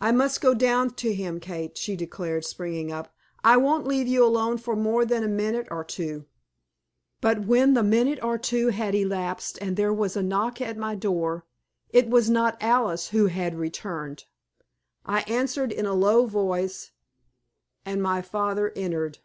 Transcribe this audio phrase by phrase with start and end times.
[0.00, 3.14] "I must go down to him, Kate," she declared, springing up;
[3.44, 6.26] "I won't leave you alone for more than a minute or two."
[7.20, 10.96] But when the minute or two had elapsed and there was a knock at my
[10.96, 11.46] door,
[11.90, 14.24] it was not Alice who had returned.
[15.06, 16.90] I answered in a low voice,
[17.84, 19.20] and my father entered.